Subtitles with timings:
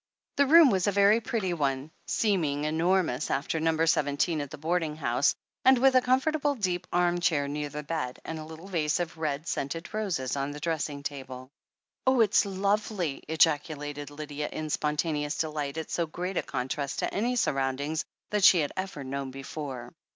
[0.37, 4.95] The room was a very pretty one, seeming enormous after Number Seventeen at the boarding
[4.95, 7.83] house, and ^y2 THE HEEL OF ACHILLES with a comfortable deep arm chair near the
[7.83, 11.51] bed, and a little vase of red, scented roses on the dressing table.
[12.07, 17.35] "Oh, it's lovely!" ejaculated Lydia in spontaneous delight at so great a contrast to any
[17.35, 19.93] surrotmdings that she had ever known before.